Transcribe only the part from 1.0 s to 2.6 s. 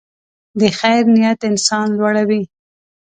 نیت انسان لوړوي.